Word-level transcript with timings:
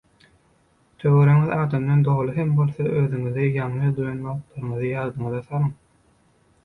Töweregiňiz 1.01 1.51
adamdan 1.57 2.01
doly 2.07 2.33
hem 2.39 2.55
bolsa 2.61 2.87
özüňizi 3.03 3.45
ýalňyz 3.51 3.93
duýan 4.01 4.25
wagtlaryňyzy 4.31 4.91
ýadyňyza 4.95 5.43
salyň. 5.51 5.71